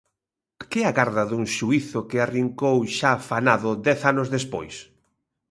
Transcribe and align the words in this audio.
Que 0.71 0.81
agarda 0.91 1.23
dun 1.31 1.45
xuízo 1.55 1.99
que 2.09 2.17
arrincou 2.19 2.77
xa 2.97 3.11
fanado, 3.29 3.69
dez 3.87 3.99
anos 4.11 4.27
despois? 4.35 4.75